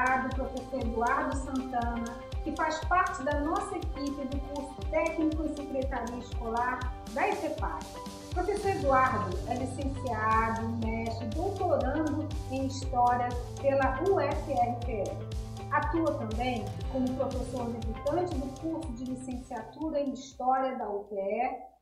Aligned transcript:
convidado, 0.00 0.28
o 0.28 0.34
professor 0.34 0.80
Eduardo 0.80 1.36
Santana, 1.36 2.16
que 2.42 2.52
faz 2.52 2.78
parte 2.84 3.22
da 3.22 3.40
nossa 3.40 3.76
equipe 3.76 4.24
do 4.26 4.38
curso 4.40 4.74
Técnico 4.90 5.44
em 5.44 5.54
Secretaria 5.54 6.18
Escolar 6.18 6.80
da 7.12 7.28
EFEPAC. 7.28 7.84
O 8.30 8.34
professor 8.34 8.70
Eduardo 8.70 9.38
é 9.48 9.54
licenciado, 9.54 10.68
mestre, 10.84 11.26
doutorando 11.28 12.28
em 12.50 12.66
História 12.66 13.28
pela 13.60 14.00
UFRPE. 14.02 15.49
Atua 15.70 16.18
também 16.18 16.64
como 16.90 17.16
professor 17.16 17.70
debutante 17.70 18.34
do 18.34 18.60
curso 18.60 18.92
de 18.94 19.04
licenciatura 19.04 20.00
em 20.00 20.12
História 20.12 20.76
da 20.76 20.90
UPE 20.90 21.16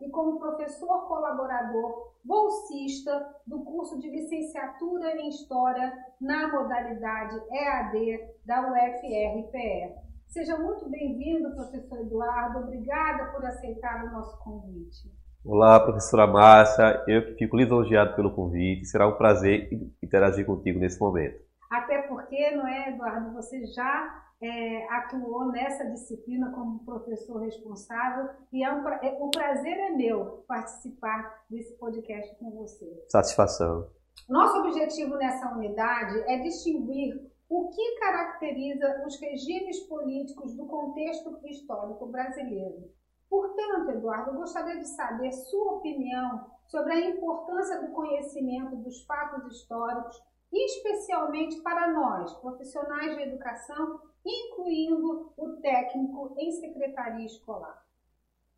e 0.02 0.10
como 0.10 0.38
professor 0.38 1.08
colaborador 1.08 2.12
bolsista 2.22 3.34
do 3.46 3.60
curso 3.60 3.98
de 3.98 4.10
licenciatura 4.10 5.16
em 5.16 5.30
História 5.30 5.90
na 6.20 6.48
modalidade 6.48 7.40
EAD 7.50 8.20
da 8.44 8.60
UFRPE. 8.60 9.94
Seja 10.26 10.58
muito 10.58 10.86
bem-vindo, 10.90 11.54
professor 11.54 12.00
Eduardo. 12.00 12.58
Obrigada 12.58 13.32
por 13.32 13.42
aceitar 13.46 14.04
o 14.04 14.12
nosso 14.12 14.38
convite. 14.44 15.10
Olá, 15.42 15.80
professora 15.80 16.26
Márcia. 16.26 17.02
Eu 17.06 17.24
que 17.24 17.36
fico 17.36 17.56
lisonjeado 17.56 18.14
pelo 18.14 18.34
convite. 18.34 18.84
Será 18.84 19.08
um 19.08 19.16
prazer 19.16 19.70
interagir 20.02 20.44
contigo 20.44 20.78
nesse 20.78 21.00
momento. 21.00 21.47
Até 21.70 22.02
porque, 22.02 22.50
não 22.52 22.66
é, 22.66 22.90
Eduardo, 22.90 23.32
você 23.32 23.66
já 23.66 24.24
é, 24.40 24.86
atuou 24.92 25.46
nessa 25.46 25.84
disciplina 25.84 26.50
como 26.52 26.84
professor 26.84 27.40
responsável 27.42 28.30
e 28.52 28.64
é 28.64 28.72
um, 28.72 28.88
é, 28.88 29.16
o 29.20 29.30
prazer 29.30 29.76
é 29.76 29.90
meu 29.90 30.44
participar 30.46 31.44
desse 31.50 31.76
podcast 31.78 32.36
com 32.36 32.50
você. 32.52 33.04
Satisfação. 33.08 33.88
Nosso 34.28 34.58
objetivo 34.58 35.16
nessa 35.16 35.52
unidade 35.52 36.18
é 36.26 36.38
distinguir 36.38 37.30
o 37.48 37.68
que 37.68 37.98
caracteriza 37.98 39.02
os 39.06 39.18
regimes 39.20 39.80
políticos 39.80 40.54
do 40.54 40.66
contexto 40.66 41.38
histórico 41.46 42.06
brasileiro. 42.06 42.90
Portanto, 43.28 43.90
Eduardo, 43.90 44.30
eu 44.30 44.36
gostaria 44.36 44.78
de 44.78 44.88
saber 44.88 45.32
sua 45.32 45.74
opinião 45.74 46.46
sobre 46.66 46.92
a 46.92 47.10
importância 47.10 47.80
do 47.80 47.92
conhecimento 47.92 48.76
dos 48.76 49.04
fatos 49.04 49.54
históricos 49.54 50.22
especialmente 50.52 51.60
para 51.62 51.92
nós, 51.92 52.32
profissionais 52.40 53.16
de 53.16 53.22
educação, 53.22 54.00
incluindo 54.24 55.32
o 55.36 55.56
técnico 55.60 56.34
em 56.38 56.52
secretaria 56.52 57.26
escolar? 57.26 57.82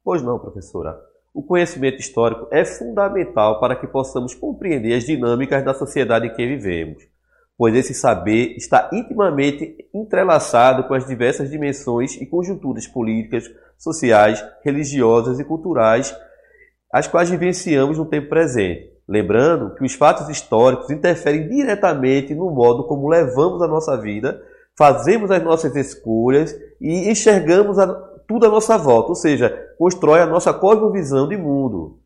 Pois 0.03 0.23
não, 0.23 0.39
professora. 0.39 0.99
O 1.33 1.43
conhecimento 1.43 2.01
histórico 2.01 2.49
é 2.51 2.65
fundamental 2.65 3.61
para 3.61 3.77
que 3.77 3.87
possamos 3.87 4.35
compreender 4.35 4.95
as 4.95 5.05
dinâmicas 5.05 5.65
da 5.65 5.73
sociedade 5.75 6.27
em 6.27 6.35
que 6.35 6.47
vivemos, 6.47 7.07
pois 7.57 7.75
esse 7.75 7.95
saber 7.95 8.57
está 8.57 8.91
intimamente 8.93 9.89
entrelaçado 9.95 10.89
com 10.89 10.95
as 10.95 11.07
diversas 11.07 11.51
dimensões 11.51 12.17
e 12.17 12.27
conjunturas 12.27 12.87
políticas, 12.87 13.45
sociais, 13.79 14.45
religiosas 14.65 15.39
e 15.39 15.45
culturais, 15.45 16.17
as 16.93 17.07
quais 17.07 17.31
vivenciamos 17.31 17.97
no 17.97 18.07
tempo 18.07 18.29
presente. 18.29 18.91
Lembrando 19.11 19.75
que 19.75 19.85
os 19.85 19.95
fatos 19.95 20.29
históricos 20.29 20.89
interferem 20.89 21.49
diretamente 21.49 22.33
no 22.33 22.49
modo 22.49 22.87
como 22.87 23.09
levamos 23.09 23.61
a 23.61 23.67
nossa 23.67 23.97
vida, 23.97 24.41
fazemos 24.79 25.33
as 25.33 25.43
nossas 25.43 25.75
escolhas 25.75 26.55
e 26.81 27.11
enxergamos 27.11 27.77
a, 27.77 27.93
tudo 28.29 28.47
à 28.47 28.49
nossa 28.49 28.79
volta, 28.79 29.09
ou 29.09 29.17
seja, 29.17 29.75
constrói 29.77 30.21
a 30.21 30.27
nossa 30.27 30.55
cosmovisão 30.55 31.27
de 31.27 31.37
mundo. 31.37 31.99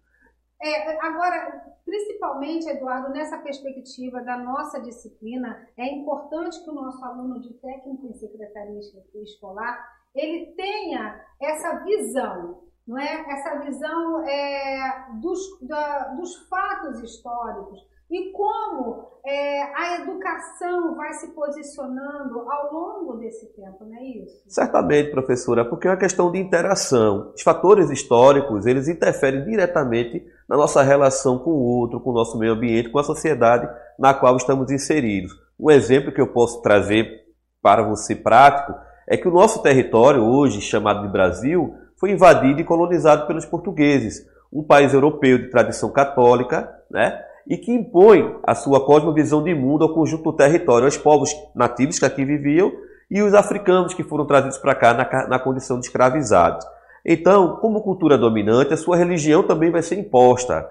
É, 0.62 1.06
agora, 1.06 1.62
principalmente, 1.84 2.70
Eduardo, 2.70 3.10
nessa 3.10 3.36
perspectiva 3.36 4.22
da 4.22 4.38
nossa 4.38 4.80
disciplina, 4.80 5.58
é 5.76 5.86
importante 5.86 6.64
que 6.64 6.70
o 6.70 6.74
nosso 6.74 7.04
aluno 7.04 7.38
de 7.38 7.52
técnico 7.52 8.06
em 8.06 8.14
secretaria 8.14 8.80
escolar 9.22 9.78
ele 10.14 10.54
tenha 10.56 11.20
essa 11.38 11.84
visão 11.84 12.63
não 12.86 12.98
é? 12.98 13.24
Essa 13.28 13.58
visão 13.60 14.26
é, 14.26 15.06
dos, 15.20 15.40
da, 15.62 16.08
dos 16.14 16.36
fatos 16.48 17.02
históricos 17.02 17.80
e 18.10 18.30
como 18.32 19.08
é, 19.26 19.62
a 19.74 20.00
educação 20.02 20.94
vai 20.94 21.14
se 21.14 21.28
posicionando 21.28 22.38
ao 22.50 22.72
longo 22.72 23.16
desse 23.16 23.46
tempo, 23.54 23.84
não 23.84 23.96
é 23.96 24.04
isso? 24.04 24.44
Certamente, 24.46 25.10
professora, 25.10 25.64
porque 25.64 25.88
é 25.88 25.90
uma 25.90 25.96
questão 25.96 26.30
de 26.30 26.38
interação. 26.38 27.32
Os 27.34 27.42
fatores 27.42 27.90
históricos, 27.90 28.66
eles 28.66 28.88
interferem 28.88 29.44
diretamente 29.44 30.24
na 30.48 30.56
nossa 30.56 30.82
relação 30.82 31.38
com 31.38 31.50
o 31.50 31.62
outro, 31.62 31.98
com 31.98 32.10
o 32.10 32.14
nosso 32.14 32.38
meio 32.38 32.52
ambiente, 32.52 32.90
com 32.90 32.98
a 32.98 33.04
sociedade 33.04 33.68
na 33.98 34.12
qual 34.12 34.36
estamos 34.36 34.70
inseridos. 34.70 35.32
Um 35.58 35.70
exemplo 35.70 36.12
que 36.12 36.20
eu 36.20 36.32
posso 36.32 36.60
trazer 36.60 37.24
para 37.62 37.82
você 37.82 38.14
prático 38.14 38.74
é 39.08 39.16
que 39.16 39.26
o 39.26 39.32
nosso 39.32 39.62
território, 39.62 40.22
hoje 40.22 40.60
chamado 40.60 41.06
de 41.06 41.12
Brasil, 41.12 41.74
foi 42.04 42.10
invadido 42.10 42.60
e 42.60 42.64
colonizado 42.64 43.26
pelos 43.26 43.46
portugueses, 43.46 44.26
um 44.52 44.62
país 44.62 44.92
europeu 44.92 45.38
de 45.38 45.48
tradição 45.48 45.90
católica, 45.90 46.70
né? 46.90 47.18
e 47.48 47.56
que 47.56 47.72
impõe 47.72 48.38
a 48.42 48.54
sua 48.54 48.84
cosmovisão 48.84 49.42
de 49.42 49.54
mundo 49.54 49.84
ao 49.84 49.94
conjunto 49.94 50.24
do 50.24 50.36
território, 50.36 50.84
aos 50.84 50.98
povos 50.98 51.30
nativos 51.56 51.98
que 51.98 52.04
aqui 52.04 52.22
viviam 52.22 52.70
e 53.10 53.22
os 53.22 53.32
africanos 53.32 53.94
que 53.94 54.04
foram 54.04 54.26
trazidos 54.26 54.58
para 54.58 54.74
cá 54.74 54.92
na, 54.92 55.28
na 55.28 55.38
condição 55.38 55.80
de 55.80 55.86
escravizados. 55.86 56.66
Então, 57.06 57.56
como 57.56 57.80
cultura 57.80 58.18
dominante, 58.18 58.74
a 58.74 58.76
sua 58.76 58.98
religião 58.98 59.42
também 59.42 59.70
vai 59.70 59.80
ser 59.80 59.98
imposta. 59.98 60.68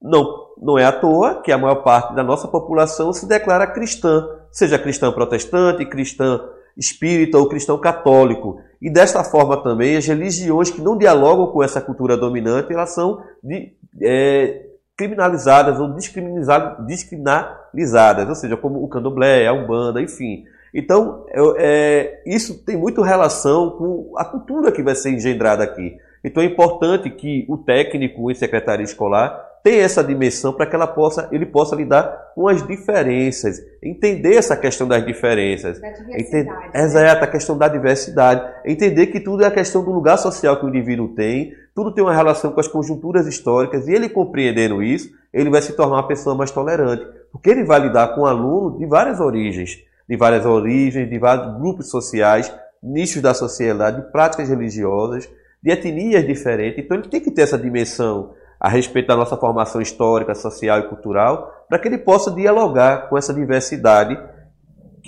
Não, 0.00 0.32
não 0.62 0.78
é 0.78 0.84
à 0.84 0.92
toa 0.92 1.42
que 1.42 1.50
a 1.50 1.58
maior 1.58 1.82
parte 1.82 2.14
da 2.14 2.22
nossa 2.22 2.46
população 2.46 3.12
se 3.12 3.26
declara 3.26 3.66
cristã, 3.66 4.28
seja 4.52 4.78
cristã 4.78 5.10
protestante, 5.10 5.84
cristã 5.84 6.40
espírita 6.76 7.36
ou 7.36 7.48
cristão 7.48 7.76
católico. 7.78 8.60
E 8.80 8.90
desta 8.90 9.24
forma 9.24 9.62
também 9.62 9.96
as 9.96 10.06
religiões 10.06 10.70
que 10.70 10.80
não 10.80 10.96
dialogam 10.96 11.48
com 11.48 11.62
essa 11.62 11.80
cultura 11.80 12.16
dominante, 12.16 12.72
elas 12.72 12.94
são 12.94 13.22
de, 13.42 13.72
é, 14.00 14.66
criminalizadas 14.96 15.80
ou 15.80 15.94
descriminalizadas, 16.84 18.28
ou 18.28 18.34
seja, 18.34 18.56
como 18.56 18.82
o 18.82 18.88
candomblé, 18.88 19.46
a 19.46 19.52
umbanda, 19.52 20.00
enfim. 20.00 20.44
Então, 20.72 21.24
é, 21.56 22.22
isso 22.26 22.64
tem 22.64 22.76
muito 22.76 23.02
relação 23.02 23.70
com 23.70 24.12
a 24.16 24.24
cultura 24.24 24.70
que 24.70 24.82
vai 24.82 24.94
ser 24.94 25.10
engendrada 25.10 25.64
aqui. 25.64 25.96
Então 26.22 26.42
é 26.42 26.46
importante 26.46 27.08
que 27.10 27.46
o 27.48 27.56
técnico 27.56 28.30
em 28.30 28.34
secretaria 28.34 28.84
escolar 28.84 29.47
tenha 29.68 29.82
essa 29.82 30.02
dimensão 30.02 30.54
para 30.54 30.64
que 30.64 30.74
ela 30.74 30.86
possa, 30.86 31.28
ele 31.30 31.44
possa 31.44 31.76
lidar 31.76 32.32
com 32.34 32.48
as 32.48 32.66
diferenças, 32.66 33.60
entender 33.82 34.34
essa 34.34 34.56
questão 34.56 34.88
das 34.88 35.04
diferenças. 35.04 35.78
Da 35.78 35.90
diversidade. 35.90 36.22
Entender, 36.22 36.70
né? 36.72 36.84
Exato, 36.84 37.24
a 37.24 37.26
questão 37.26 37.58
da 37.58 37.68
diversidade. 37.68 38.50
Entender 38.64 39.08
que 39.08 39.20
tudo 39.20 39.44
é 39.44 39.46
a 39.46 39.50
questão 39.50 39.84
do 39.84 39.92
lugar 39.92 40.16
social 40.16 40.58
que 40.58 40.64
o 40.64 40.70
indivíduo 40.70 41.08
tem, 41.08 41.52
tudo 41.74 41.92
tem 41.92 42.02
uma 42.02 42.14
relação 42.14 42.50
com 42.50 42.60
as 42.60 42.66
conjunturas 42.66 43.26
históricas, 43.26 43.86
e 43.86 43.92
ele 43.92 44.08
compreendendo 44.08 44.82
isso, 44.82 45.10
ele 45.34 45.50
vai 45.50 45.60
se 45.60 45.74
tornar 45.74 45.96
uma 45.96 46.08
pessoa 46.08 46.34
mais 46.34 46.50
tolerante, 46.50 47.06
porque 47.30 47.50
ele 47.50 47.62
vai 47.62 47.80
lidar 47.80 48.14
com 48.14 48.22
um 48.22 48.26
aluno 48.26 48.78
de 48.78 48.86
várias 48.86 49.20
origens, 49.20 49.84
de 50.08 50.16
várias 50.16 50.46
origens, 50.46 51.10
de 51.10 51.18
vários 51.18 51.58
grupos 51.58 51.90
sociais, 51.90 52.50
nichos 52.82 53.20
da 53.20 53.34
sociedade, 53.34 54.00
de 54.00 54.10
práticas 54.10 54.48
religiosas, 54.48 55.28
de 55.62 55.70
etnias 55.70 56.26
diferentes. 56.26 56.82
Então 56.82 56.96
ele 56.96 57.08
tem 57.08 57.20
que 57.20 57.30
ter 57.30 57.42
essa 57.42 57.58
dimensão 57.58 58.32
a 58.60 58.68
respeito 58.68 59.08
da 59.08 59.16
nossa 59.16 59.36
formação 59.36 59.80
histórica, 59.80 60.34
social 60.34 60.80
e 60.80 60.88
cultural, 60.88 61.64
para 61.68 61.78
que 61.78 61.86
ele 61.86 61.98
possa 61.98 62.30
dialogar 62.30 63.08
com 63.08 63.16
essa 63.16 63.32
diversidade 63.32 64.18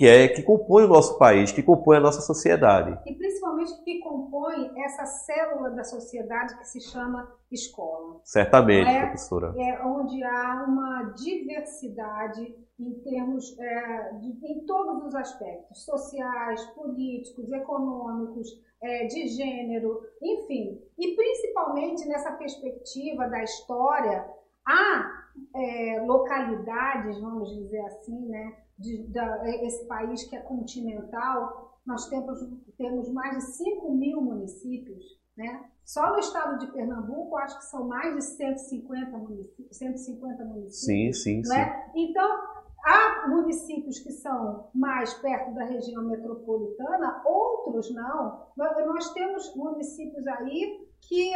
que 0.01 0.07
é 0.07 0.27
que 0.27 0.41
compõe 0.41 0.85
o 0.85 0.87
nosso 0.87 1.15
país, 1.19 1.51
que 1.51 1.61
compõe 1.61 1.97
a 1.97 1.99
nossa 1.99 2.21
sociedade. 2.21 2.99
E 3.05 3.13
principalmente 3.13 3.83
que 3.83 3.99
compõe 3.99 4.71
essa 4.83 5.05
célula 5.05 5.69
da 5.69 5.83
sociedade 5.83 6.57
que 6.57 6.63
se 6.65 6.81
chama 6.81 7.31
escola. 7.51 8.19
Certamente, 8.23 8.89
é, 8.89 9.01
professora. 9.01 9.53
É 9.55 9.85
onde 9.85 10.23
há 10.23 10.65
uma 10.67 11.03
diversidade 11.15 12.41
em 12.79 12.93
termos 13.03 13.55
é, 13.59 14.13
de, 14.15 14.29
em 14.43 14.65
todos 14.65 15.05
os 15.05 15.13
aspectos, 15.13 15.85
sociais, 15.85 16.65
políticos, 16.71 17.51
econômicos, 17.51 18.47
é, 18.81 19.05
de 19.05 19.27
gênero, 19.27 20.01
enfim. 20.19 20.81
E 20.97 21.15
principalmente 21.15 22.07
nessa 22.07 22.31
perspectiva 22.31 23.29
da 23.29 23.43
história, 23.43 24.25
há 24.65 25.20
é, 25.55 26.03
localidades, 26.05 27.19
vamos 27.19 27.53
dizer 27.55 27.81
assim, 27.85 28.27
né, 28.27 28.57
de, 28.77 29.03
da, 29.07 29.47
esse 29.65 29.85
país 29.87 30.23
que 30.23 30.35
é 30.35 30.39
continental, 30.39 31.79
nós 31.85 32.07
temos, 32.09 32.39
temos 32.77 33.11
mais 33.11 33.37
de 33.37 33.43
5 33.53 33.93
mil 33.95 34.21
municípios, 34.21 35.03
né? 35.35 35.65
Só 35.83 36.11
no 36.11 36.19
estado 36.19 36.59
de 36.59 36.71
Pernambuco, 36.71 37.35
acho 37.37 37.57
que 37.57 37.65
são 37.65 37.87
mais 37.87 38.15
de 38.15 38.23
150 38.23 39.17
municípios. 39.17 39.77
150 39.77 40.45
municípios 40.45 40.85
sim, 40.85 41.11
sim, 41.11 41.43
sim. 41.43 41.57
É? 41.57 41.91
Então, 41.95 42.51
Há 42.83 43.27
municípios 43.27 43.99
que 43.99 44.11
são 44.11 44.69
mais 44.73 45.13
perto 45.15 45.53
da 45.53 45.65
região 45.65 46.03
metropolitana, 46.03 47.21
outros 47.25 47.93
não. 47.93 48.47
Nós 48.57 49.13
temos 49.13 49.55
municípios 49.55 50.25
aí 50.25 50.89
que 51.01 51.31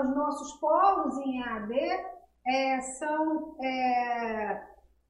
os 0.00 0.16
nossos 0.16 0.58
polos 0.58 1.18
em 1.18 1.40
EAD 1.40 1.74
é, 2.46 2.80
são 2.80 3.56
é, 3.62 4.62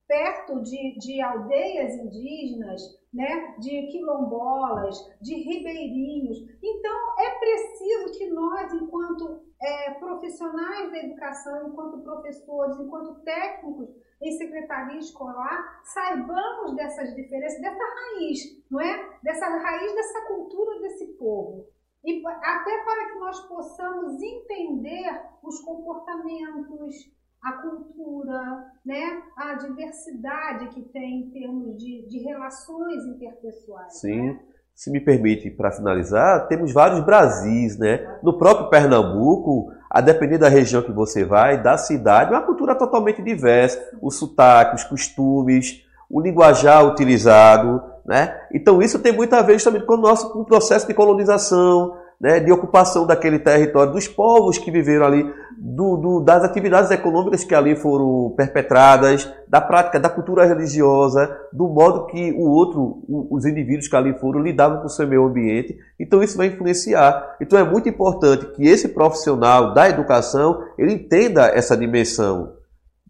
perto 0.06 0.60
de, 0.62 0.98
de 0.98 1.22
aldeias 1.22 1.94
indígenas, 1.94 2.82
né, 3.12 3.54
de 3.58 3.86
quilombolas, 3.88 4.96
de 5.20 5.34
ribeirinhos. 5.34 6.38
Então, 6.62 7.20
é 7.20 7.38
preciso 7.38 8.18
que 8.18 8.30
nós, 8.30 8.72
enquanto 8.72 9.42
é, 9.62 9.94
profissionais 9.94 10.90
da 10.90 10.98
educação, 10.98 11.68
enquanto 11.68 12.02
professores, 12.02 12.78
enquanto 12.80 13.22
técnicos 13.22 13.88
em 14.22 14.32
secretaria 14.32 14.98
escolar, 14.98 15.80
saibamos 15.84 16.74
dessas 16.74 17.14
diferenças, 17.14 17.60
dessa 17.60 17.84
raiz, 17.84 18.38
não 18.70 18.80
é? 18.80 19.18
Dessa 19.22 19.46
raiz 19.46 19.94
dessa 19.94 20.26
cultura 20.26 20.80
desse 20.80 21.06
povo. 21.16 21.66
E 22.04 22.26
até 22.26 22.84
para 22.84 23.12
que 23.12 23.18
nós 23.18 23.40
possamos 23.46 24.20
entender 24.22 25.22
os 25.42 25.60
comportamentos, 25.60 26.94
a 27.42 27.52
cultura, 27.52 28.66
né, 28.84 29.22
a 29.36 29.54
diversidade 29.54 30.68
que 30.68 30.82
tem 30.82 31.22
em 31.22 31.30
termos 31.30 31.76
de, 31.78 32.06
de 32.06 32.18
relações 32.18 33.04
interpessoais. 33.06 33.98
Sim. 33.98 34.32
Né? 34.32 34.40
Se 34.74 34.90
me 34.90 35.00
permite, 35.00 35.50
para 35.50 35.70
finalizar, 35.70 36.48
temos 36.48 36.72
vários 36.72 37.00
Brasis, 37.00 37.78
né? 37.78 38.18
No 38.22 38.38
próprio 38.38 38.70
Pernambuco, 38.70 39.70
a 39.90 40.00
depender 40.00 40.38
da 40.38 40.48
região 40.48 40.80
que 40.80 40.92
você 40.92 41.22
vai, 41.22 41.62
da 41.62 41.76
cidade, 41.76 42.30
uma 42.30 42.40
cultura 42.40 42.74
totalmente 42.74 43.22
diversa, 43.22 43.78
o 44.00 44.10
sotaque, 44.10 44.76
os 44.76 44.84
costumes, 44.84 45.84
o 46.08 46.18
linguajar 46.18 46.86
utilizado, 46.86 47.82
né? 48.06 48.40
Então 48.54 48.80
isso 48.80 48.98
tem 48.98 49.12
muito 49.12 49.34
a 49.34 49.42
ver 49.42 49.62
também 49.62 49.84
com 49.84 49.94
o 49.94 50.00
nosso 50.00 50.32
com 50.32 50.40
o 50.40 50.44
processo 50.46 50.86
de 50.86 50.94
colonização, 50.94 51.94
né, 52.20 52.38
de 52.38 52.52
ocupação 52.52 53.06
daquele 53.06 53.38
território, 53.38 53.92
dos 53.92 54.06
povos 54.06 54.58
que 54.58 54.70
viveram 54.70 55.06
ali, 55.06 55.24
do, 55.56 55.96
do, 55.96 56.20
das 56.20 56.44
atividades 56.44 56.90
econômicas 56.90 57.44
que 57.44 57.54
ali 57.54 57.74
foram 57.74 58.34
perpetradas, 58.36 59.32
da 59.48 59.60
prática 59.60 59.98
da 59.98 60.08
cultura 60.08 60.44
religiosa, 60.44 61.34
do 61.52 61.66
modo 61.68 62.06
que 62.06 62.32
o 62.32 62.48
outro, 62.50 63.02
os 63.30 63.46
indivíduos 63.46 63.88
que 63.88 63.96
ali 63.96 64.12
foram, 64.18 64.40
lidavam 64.40 64.80
com 64.80 64.86
o 64.86 64.90
seu 64.90 65.08
meio 65.08 65.24
ambiente. 65.24 65.76
Então 65.98 66.22
isso 66.22 66.36
vai 66.36 66.48
influenciar. 66.48 67.36
Então 67.40 67.58
é 67.58 67.64
muito 67.64 67.88
importante 67.88 68.46
que 68.54 68.66
esse 68.66 68.88
profissional 68.88 69.72
da 69.72 69.88
educação 69.88 70.62
ele 70.78 70.92
entenda 70.92 71.46
essa 71.46 71.76
dimensão 71.76 72.59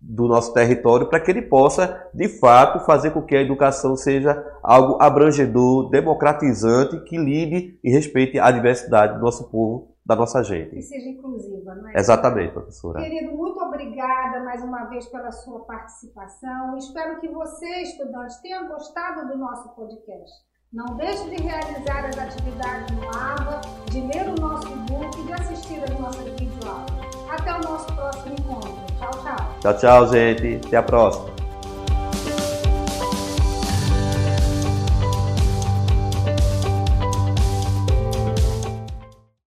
do 0.01 0.27
nosso 0.27 0.55
território 0.55 1.09
para 1.09 1.21
que 1.21 1.31
ele 1.31 1.43
possa, 1.43 2.09
de 2.15 2.29
fato, 2.29 2.85
fazer 2.87 3.11
com 3.11 3.23
que 3.23 3.37
a 3.37 3.43
educação 3.43 3.97
seja 3.97 4.43
algo 4.63 4.97
abrangedor, 5.01 5.91
democratizante, 5.91 7.01
que 7.05 7.19
lide 7.19 7.79
e 7.85 7.91
respeite 7.91 8.39
a 8.39 8.51
diversidade 8.51 9.15
do 9.15 9.21
nosso 9.21 9.51
povo, 9.51 9.95
da 10.05 10.17
nossa 10.17 10.43
gente. 10.43 10.77
E 10.77 10.83
seja 10.83 11.09
inclusiva, 11.09 11.75
não 11.75 11.89
é? 11.91 11.99
Exatamente, 11.99 12.53
professora. 12.53 13.01
Querido, 13.01 13.37
muito 13.37 13.61
obrigada 13.61 14.43
mais 14.43 14.63
uma 14.63 14.85
vez 14.85 15.07
pela 15.07 15.31
sua 15.31 15.61
participação. 15.61 16.77
Espero 16.77 17.21
que 17.21 17.29
você, 17.29 17.83
estudante, 17.83 18.41
tenha 18.43 18.63
gostado 18.65 19.29
do 19.29 19.37
nosso 19.37 19.69
podcast. 19.75 20.33
Não 20.73 20.97
deixe 20.97 21.29
de 21.29 21.43
realizar 21.43 22.07
as 22.07 22.17
atividades 22.17 22.97
no 22.97 23.09
ABA, 23.09 23.61
de 23.91 24.01
ler 24.03 24.29
o 24.29 24.41
nosso 24.41 24.69
book 24.69 25.21
e 25.21 25.25
de 25.25 25.33
assistir 25.33 25.83
às 25.83 25.99
nossas 25.99 26.25
videoaulas. 26.39 26.91
Até 27.29 27.53
o 27.55 27.61
nosso 27.61 27.93
próximo 27.95 28.35
encontro. 28.35 28.71
Tchau, 28.99 29.11
tchau. 29.23 29.40
Tchau, 29.61 29.77
tchau, 29.77 30.09
gente. 30.09 30.61
Até 30.67 30.77
a 30.77 30.83
próxima. 30.83 31.40